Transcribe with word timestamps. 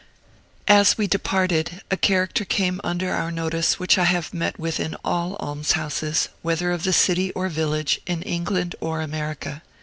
As 0.67 0.97
we 0.97 1.05
departed, 1.05 1.83
a 1.91 1.95
character 1.95 2.43
came 2.43 2.81
under 2.83 3.11
our 3.11 3.29
notice 3.29 3.77
which 3.77 3.99
I 3.99 4.05
have 4.05 4.33
met 4.33 4.57
with 4.57 4.79
in 4.79 4.95
all 5.05 5.35
almshouses, 5.35 6.29
whether 6.41 6.71
of 6.71 6.85
the 6.85 6.91
city 6.91 7.31
or 7.33 7.49
village, 7.49 7.99
or 8.07 8.11
in 8.13 8.23
England 8.23 8.73
or 8.79 8.99
America. 9.01 9.61